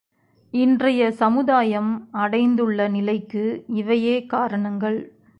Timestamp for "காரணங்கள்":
4.25-4.99